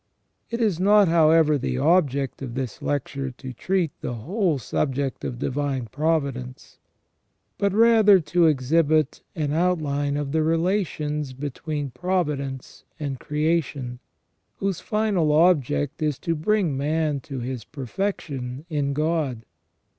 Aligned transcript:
It 0.49 0.59
is 0.61 0.79
not, 0.79 1.07
however, 1.07 1.59
the 1.59 1.77
object 1.77 2.41
of 2.41 2.55
this 2.55 2.81
lecture 2.81 3.29
to 3.29 3.53
treat 3.53 3.91
the 4.01 4.15
whole 4.15 4.57
subject 4.57 5.23
of 5.23 5.37
divine 5.37 5.89
providence, 5.91 6.79
but 7.59 7.71
rather 7.71 8.19
to 8.19 8.47
exhibit 8.47 9.21
an 9.35 9.53
outline 9.53 10.17
of 10.17 10.31
the 10.31 10.41
relations 10.41 11.33
between 11.33 11.91
providence 11.91 12.83
and 12.99 13.19
creation, 13.19 13.99
whose 14.55 14.79
final 14.79 15.31
object 15.31 16.01
is 16.01 16.17
to 16.17 16.33
bring 16.33 16.75
man 16.75 17.19
to 17.19 17.37
his 17.41 17.63
perfection 17.63 18.65
in 18.71 18.93
God. 18.93 19.45